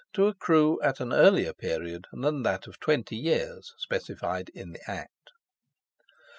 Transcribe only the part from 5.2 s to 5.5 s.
2.